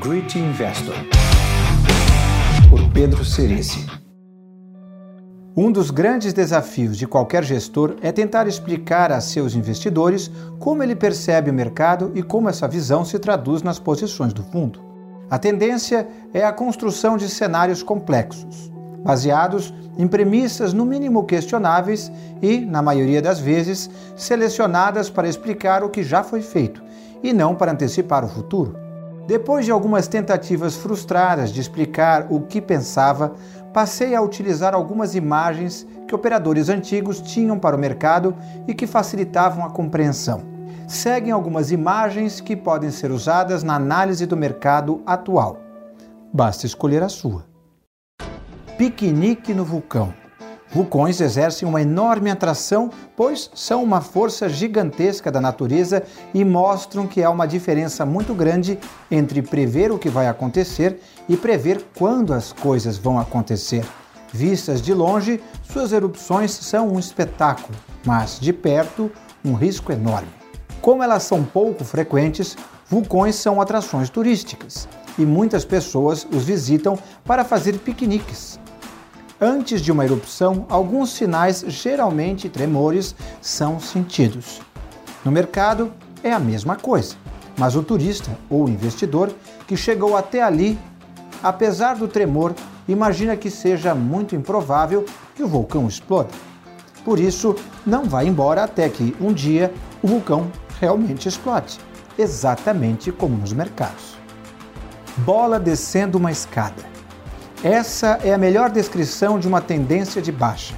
Great 0.00 0.36
Investor, 0.36 0.96
por 2.68 2.90
Pedro 2.92 3.24
Cerici. 3.24 3.86
Um 5.56 5.70
dos 5.70 5.92
grandes 5.92 6.32
desafios 6.32 6.98
de 6.98 7.06
qualquer 7.06 7.44
gestor 7.44 7.94
é 8.02 8.10
tentar 8.10 8.48
explicar 8.48 9.12
a 9.12 9.20
seus 9.20 9.54
investidores 9.54 10.32
como 10.58 10.82
ele 10.82 10.96
percebe 10.96 11.48
o 11.48 11.54
mercado 11.54 12.10
e 12.16 12.24
como 12.24 12.48
essa 12.48 12.66
visão 12.66 13.04
se 13.04 13.20
traduz 13.20 13.62
nas 13.62 13.78
posições 13.78 14.32
do 14.32 14.42
fundo. 14.42 14.80
A 15.30 15.38
tendência 15.38 16.08
é 16.32 16.44
a 16.44 16.52
construção 16.52 17.16
de 17.16 17.28
cenários 17.28 17.80
complexos, 17.80 18.72
baseados 19.04 19.72
em 19.96 20.08
premissas 20.08 20.72
no 20.72 20.84
mínimo 20.84 21.22
questionáveis 21.22 22.10
e, 22.42 22.62
na 22.62 22.82
maioria 22.82 23.22
das 23.22 23.38
vezes, 23.38 23.88
selecionadas 24.16 25.08
para 25.08 25.28
explicar 25.28 25.84
o 25.84 25.88
que 25.88 26.02
já 26.02 26.24
foi 26.24 26.42
feito 26.42 26.82
e 27.22 27.32
não 27.32 27.54
para 27.54 27.70
antecipar 27.70 28.24
o 28.24 28.28
futuro. 28.28 28.83
Depois 29.26 29.64
de 29.64 29.70
algumas 29.70 30.06
tentativas 30.06 30.76
frustradas 30.76 31.50
de 31.50 31.60
explicar 31.60 32.26
o 32.28 32.42
que 32.42 32.60
pensava, 32.60 33.32
passei 33.72 34.14
a 34.14 34.20
utilizar 34.20 34.74
algumas 34.74 35.14
imagens 35.14 35.86
que 36.06 36.14
operadores 36.14 36.68
antigos 36.68 37.20
tinham 37.20 37.58
para 37.58 37.74
o 37.74 37.78
mercado 37.78 38.36
e 38.68 38.74
que 38.74 38.86
facilitavam 38.86 39.64
a 39.64 39.70
compreensão. 39.70 40.42
Seguem 40.86 41.32
algumas 41.32 41.70
imagens 41.70 42.40
que 42.40 42.54
podem 42.54 42.90
ser 42.90 43.10
usadas 43.10 43.62
na 43.62 43.76
análise 43.76 44.26
do 44.26 44.36
mercado 44.36 45.02
atual. 45.06 45.58
Basta 46.30 46.66
escolher 46.66 47.02
a 47.02 47.08
sua. 47.08 47.46
Piquenique 48.76 49.54
no 49.54 49.64
vulcão. 49.64 50.12
Vulcões 50.74 51.20
exercem 51.20 51.68
uma 51.68 51.80
enorme 51.80 52.28
atração, 52.28 52.90
pois 53.16 53.48
são 53.54 53.80
uma 53.80 54.00
força 54.00 54.48
gigantesca 54.48 55.30
da 55.30 55.40
natureza 55.40 56.02
e 56.34 56.44
mostram 56.44 57.06
que 57.06 57.22
há 57.22 57.30
uma 57.30 57.46
diferença 57.46 58.04
muito 58.04 58.34
grande 58.34 58.76
entre 59.08 59.40
prever 59.40 59.92
o 59.92 59.98
que 60.00 60.08
vai 60.08 60.26
acontecer 60.26 61.00
e 61.28 61.36
prever 61.36 61.86
quando 61.96 62.34
as 62.34 62.52
coisas 62.52 62.98
vão 62.98 63.20
acontecer. 63.20 63.84
Vistas 64.32 64.82
de 64.82 64.92
longe, 64.92 65.40
suas 65.62 65.92
erupções 65.92 66.50
são 66.50 66.88
um 66.88 66.98
espetáculo, 66.98 67.78
mas 68.04 68.40
de 68.40 68.52
perto, 68.52 69.12
um 69.44 69.54
risco 69.54 69.92
enorme. 69.92 70.26
Como 70.82 71.04
elas 71.04 71.22
são 71.22 71.44
pouco 71.44 71.84
frequentes, 71.84 72.56
vulcões 72.90 73.36
são 73.36 73.60
atrações 73.60 74.10
turísticas 74.10 74.88
e 75.16 75.24
muitas 75.24 75.64
pessoas 75.64 76.26
os 76.32 76.42
visitam 76.42 76.98
para 77.24 77.44
fazer 77.44 77.78
piqueniques. 77.78 78.58
Antes 79.40 79.82
de 79.82 79.90
uma 79.90 80.04
erupção, 80.04 80.64
alguns 80.68 81.10
sinais, 81.10 81.64
geralmente 81.66 82.48
tremores, 82.48 83.16
são 83.42 83.80
sentidos. 83.80 84.60
No 85.24 85.32
mercado 85.32 85.92
é 86.22 86.32
a 86.32 86.38
mesma 86.38 86.76
coisa, 86.76 87.16
mas 87.58 87.74
o 87.74 87.82
turista 87.82 88.30
ou 88.48 88.68
investidor 88.68 89.34
que 89.66 89.76
chegou 89.76 90.16
até 90.16 90.40
ali, 90.40 90.78
apesar 91.42 91.96
do 91.96 92.06
tremor, 92.06 92.54
imagina 92.86 93.36
que 93.36 93.50
seja 93.50 93.92
muito 93.92 94.36
improvável 94.36 95.04
que 95.34 95.42
o 95.42 95.48
vulcão 95.48 95.88
exploda. 95.88 96.30
Por 97.04 97.18
isso, 97.18 97.56
não 97.84 98.04
vai 98.04 98.28
embora 98.28 98.62
até 98.62 98.88
que 98.88 99.16
um 99.20 99.32
dia 99.32 99.74
o 100.00 100.06
vulcão 100.06 100.50
realmente 100.80 101.28
explode, 101.28 101.80
exatamente 102.16 103.10
como 103.10 103.36
nos 103.36 103.52
mercados. 103.52 104.16
Bola 105.18 105.58
descendo 105.58 106.18
uma 106.18 106.30
escada. 106.30 106.93
Essa 107.64 108.18
é 108.22 108.34
a 108.34 108.36
melhor 108.36 108.68
descrição 108.68 109.38
de 109.38 109.48
uma 109.48 109.58
tendência 109.58 110.20
de 110.20 110.30
baixa. 110.30 110.74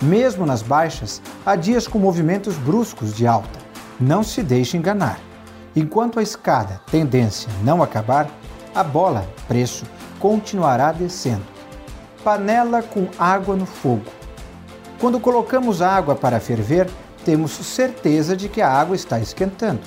Mesmo 0.00 0.46
nas 0.46 0.62
baixas, 0.62 1.20
há 1.44 1.54
dias 1.54 1.86
com 1.86 1.98
movimentos 1.98 2.56
bruscos 2.56 3.14
de 3.14 3.26
alta. 3.26 3.58
Não 4.00 4.22
se 4.22 4.42
deixe 4.42 4.78
enganar. 4.78 5.20
Enquanto 5.76 6.18
a 6.18 6.22
escada, 6.22 6.80
tendência, 6.90 7.50
não 7.62 7.82
acabar, 7.82 8.30
a 8.74 8.82
bola, 8.82 9.28
preço, 9.46 9.84
continuará 10.18 10.90
descendo. 10.90 11.42
Panela 12.24 12.82
com 12.82 13.08
água 13.18 13.54
no 13.54 13.66
fogo. 13.66 14.10
Quando 14.98 15.20
colocamos 15.20 15.82
água 15.82 16.14
para 16.14 16.40
ferver, 16.40 16.88
temos 17.26 17.50
certeza 17.50 18.34
de 18.34 18.48
que 18.48 18.62
a 18.62 18.70
água 18.70 18.96
está 18.96 19.20
esquentando. 19.20 19.82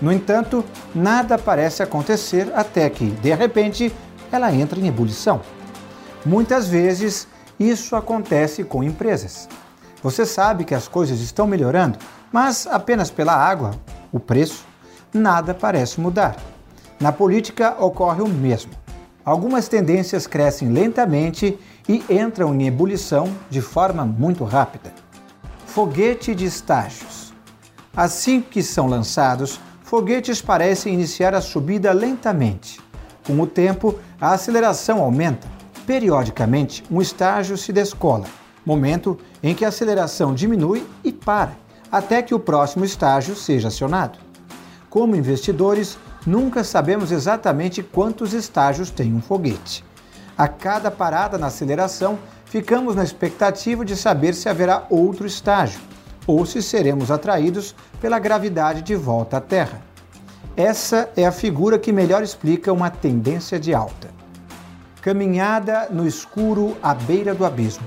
No 0.00 0.12
entanto, 0.12 0.64
nada 0.94 1.36
parece 1.36 1.82
acontecer 1.82 2.52
até 2.54 2.88
que, 2.88 3.06
de 3.06 3.34
repente, 3.34 3.92
ela 4.30 4.54
entra 4.54 4.78
em 4.78 4.86
ebulição. 4.86 5.40
Muitas 6.24 6.68
vezes 6.68 7.26
isso 7.58 7.96
acontece 7.96 8.62
com 8.62 8.84
empresas. 8.84 9.48
Você 10.02 10.24
sabe 10.24 10.64
que 10.64 10.74
as 10.74 10.88
coisas 10.88 11.20
estão 11.20 11.46
melhorando, 11.46 11.98
mas 12.32 12.66
apenas 12.66 13.10
pela 13.10 13.34
água, 13.34 13.72
o 14.12 14.20
preço, 14.20 14.64
nada 15.12 15.52
parece 15.52 16.00
mudar. 16.00 16.36
Na 17.00 17.12
política 17.12 17.76
ocorre 17.78 18.22
o 18.22 18.28
mesmo. 18.28 18.72
Algumas 19.24 19.68
tendências 19.68 20.26
crescem 20.26 20.72
lentamente 20.72 21.58
e 21.88 22.04
entram 22.08 22.54
em 22.54 22.66
ebulição 22.66 23.32
de 23.50 23.60
forma 23.60 24.04
muito 24.04 24.44
rápida. 24.44 24.92
Foguete 25.66 26.34
de 26.34 26.44
estágios. 26.44 27.32
Assim 27.96 28.40
que 28.40 28.62
são 28.62 28.86
lançados, 28.86 29.60
foguetes 29.82 30.40
parecem 30.40 30.94
iniciar 30.94 31.34
a 31.34 31.40
subida 31.40 31.92
lentamente. 31.92 32.80
Com 33.24 33.40
o 33.40 33.46
tempo, 33.46 33.98
a 34.20 34.32
aceleração 34.32 35.00
aumenta 35.00 35.51
Periodicamente, 35.86 36.84
um 36.90 37.02
estágio 37.02 37.56
se 37.56 37.72
descola, 37.72 38.26
momento 38.64 39.18
em 39.42 39.54
que 39.54 39.64
a 39.64 39.68
aceleração 39.68 40.32
diminui 40.32 40.86
e 41.02 41.12
para, 41.12 41.56
até 41.90 42.22
que 42.22 42.34
o 42.34 42.38
próximo 42.38 42.84
estágio 42.84 43.34
seja 43.34 43.68
acionado. 43.68 44.18
Como 44.88 45.16
investidores, 45.16 45.98
nunca 46.24 46.62
sabemos 46.62 47.10
exatamente 47.10 47.82
quantos 47.82 48.32
estágios 48.32 48.90
tem 48.90 49.12
um 49.12 49.20
foguete. 49.20 49.84
A 50.38 50.46
cada 50.46 50.90
parada 50.90 51.36
na 51.36 51.48
aceleração, 51.48 52.18
ficamos 52.44 52.94
na 52.94 53.02
expectativa 53.02 53.84
de 53.84 53.96
saber 53.96 54.34
se 54.34 54.48
haverá 54.48 54.86
outro 54.88 55.26
estágio 55.26 55.80
ou 56.26 56.46
se 56.46 56.62
seremos 56.62 57.10
atraídos 57.10 57.74
pela 58.00 58.18
gravidade 58.18 58.82
de 58.82 58.94
volta 58.94 59.38
à 59.38 59.40
Terra. 59.40 59.82
Essa 60.56 61.10
é 61.16 61.26
a 61.26 61.32
figura 61.32 61.78
que 61.78 61.90
melhor 61.90 62.22
explica 62.22 62.72
uma 62.72 62.90
tendência 62.90 63.58
de 63.58 63.74
alta. 63.74 64.11
Caminhada 65.02 65.88
no 65.90 66.06
escuro 66.06 66.76
à 66.80 66.94
beira 66.94 67.34
do 67.34 67.44
abismo. 67.44 67.84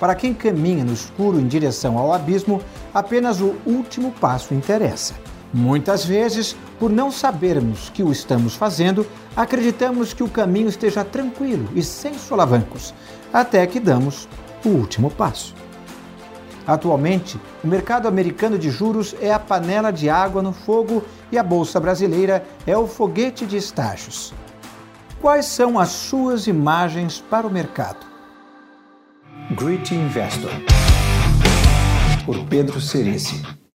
Para 0.00 0.14
quem 0.14 0.32
caminha 0.32 0.82
no 0.82 0.94
escuro 0.94 1.38
em 1.38 1.46
direção 1.46 1.98
ao 1.98 2.14
abismo, 2.14 2.62
apenas 2.94 3.42
o 3.42 3.56
último 3.66 4.10
passo 4.10 4.54
interessa. 4.54 5.12
Muitas 5.52 6.02
vezes, 6.02 6.56
por 6.78 6.90
não 6.90 7.12
sabermos 7.12 7.90
que 7.90 8.02
o 8.02 8.10
estamos 8.10 8.54
fazendo, 8.54 9.06
acreditamos 9.36 10.14
que 10.14 10.22
o 10.22 10.30
caminho 10.30 10.70
esteja 10.70 11.04
tranquilo 11.04 11.68
e 11.74 11.82
sem 11.82 12.14
solavancos, 12.14 12.94
até 13.30 13.66
que 13.66 13.78
damos 13.78 14.26
o 14.64 14.70
último 14.70 15.10
passo. 15.10 15.54
Atualmente, 16.66 17.38
o 17.62 17.66
mercado 17.66 18.08
americano 18.08 18.58
de 18.58 18.70
juros 18.70 19.14
é 19.20 19.30
a 19.30 19.38
panela 19.38 19.90
de 19.90 20.08
água 20.08 20.42
no 20.42 20.54
fogo 20.54 21.04
e 21.30 21.36
a 21.36 21.42
bolsa 21.42 21.78
brasileira 21.78 22.42
é 22.66 22.74
o 22.78 22.86
foguete 22.86 23.44
de 23.44 23.58
estágios. 23.58 24.32
Quais 25.20 25.44
são 25.44 25.78
as 25.78 25.90
suas 25.90 26.46
imagens 26.46 27.20
para 27.20 27.46
o 27.46 27.50
mercado? 27.50 28.06
Great 29.50 29.94
Investor, 29.94 30.50
por 32.24 32.46
Pedro 32.46 32.80
Cerici. 32.80 33.59